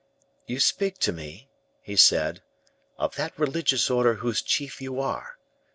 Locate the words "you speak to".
0.47-1.11